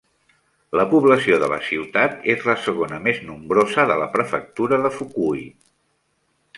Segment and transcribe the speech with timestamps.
[0.79, 5.49] La població de la ciutat és la segona més nombrosa de la prefectura de Fukui.